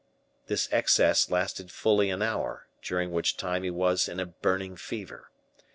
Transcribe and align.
This 0.47 0.67
excess 0.71 1.29
lasted 1.29 1.71
fully 1.71 2.09
an 2.09 2.23
hour, 2.23 2.65
during 2.81 3.11
which 3.11 3.37
time 3.37 3.61
he 3.61 3.69
was 3.69 4.09
in 4.09 4.19
a 4.19 4.25
burning 4.25 4.75
fever. 4.75 5.29